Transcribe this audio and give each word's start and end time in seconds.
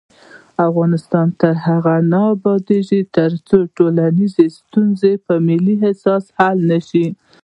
افغانستان 0.67 1.27
تر 1.41 1.53
هغو 1.65 1.97
نه 2.11 2.21
ابادیږي، 2.33 3.01
ترڅو 3.15 3.57
ټولنیزې 3.77 4.45
ستونزې 4.57 5.13
په 5.25 5.33
ملي 5.47 5.75
احساس 5.87 6.23
حل 6.37 6.57
نشي. 6.71 7.07